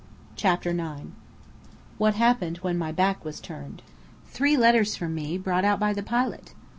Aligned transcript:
CHAPTER 0.35 0.71
IX 0.71 1.09
WHAT 1.99 2.15
HAPPENED 2.15 2.57
WHEN 2.63 2.75
MY 2.75 2.91
BACK 2.91 3.23
WAS 3.23 3.39
TURNED 3.39 3.83
Three 4.25 4.57
letters 4.57 4.95
for 4.95 5.07
me, 5.07 5.37
brought 5.37 5.63
out 5.63 5.79
by 5.79 5.93
the 5.93 6.01
pilot! 6.01 6.55